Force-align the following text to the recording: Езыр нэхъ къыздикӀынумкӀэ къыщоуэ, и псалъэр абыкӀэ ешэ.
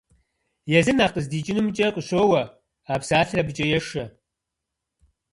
Езыр 0.77 0.95
нэхъ 0.97 1.13
къыздикӀынумкӀэ 1.13 1.87
къыщоуэ, 1.95 2.43
и 2.93 2.97
псалъэр 3.01 3.39
абыкӀэ 3.41 3.65
ешэ. 3.77 4.03